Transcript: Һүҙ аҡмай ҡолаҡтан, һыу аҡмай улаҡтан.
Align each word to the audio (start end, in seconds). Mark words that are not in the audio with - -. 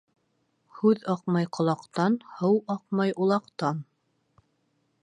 Һүҙ 0.77 1.03
аҡмай 1.13 1.47
ҡолаҡтан, 1.57 2.17
һыу 2.41 2.59
аҡмай 2.77 3.15
улаҡтан. 3.27 3.85